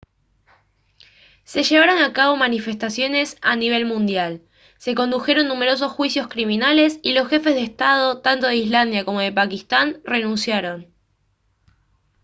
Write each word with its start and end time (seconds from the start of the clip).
se 1.43 1.61
llevaron 1.61 1.99
a 1.99 2.11
cabo 2.11 2.35
manifestaciones 2.35 3.37
a 3.43 3.55
nivel 3.55 3.85
mundial 3.85 4.41
se 4.79 4.95
condujeron 4.95 5.47
numerosos 5.47 5.91
juicios 5.91 6.27
criminales 6.27 6.99
y 7.03 7.13
los 7.13 7.27
jefes 7.29 7.53
de 7.53 7.61
estado 7.61 8.19
tanto 8.19 8.47
de 8.47 8.55
islandia 8.55 9.05
como 9.05 9.19
de 9.19 9.31
pakistán 9.31 10.01
renunciaron 10.03 10.91